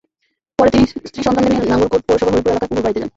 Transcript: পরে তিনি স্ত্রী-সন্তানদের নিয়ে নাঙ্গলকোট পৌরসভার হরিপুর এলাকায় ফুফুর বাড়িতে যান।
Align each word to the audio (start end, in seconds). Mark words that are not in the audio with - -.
পরে 0.57 0.69
তিনি 0.73 0.85
স্ত্রী-সন্তানদের 1.09 1.53
নিয়ে 1.55 1.69
নাঙ্গলকোট 1.71 2.01
পৌরসভার 2.07 2.31
হরিপুর 2.33 2.51
এলাকায় 2.51 2.69
ফুফুর 2.69 2.83
বাড়িতে 2.85 2.99
যান। 3.01 3.09